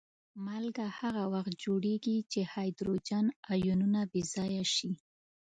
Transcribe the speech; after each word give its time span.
مالګه 0.45 0.87
هغه 0.99 1.23
وخت 1.33 1.53
جوړیږي 1.63 2.17
چې 2.31 2.39
هایدروجن 2.51 3.25
آیونونه 3.53 3.99
بې 4.11 4.21
ځایه 4.33 4.63
شي. 4.75 4.91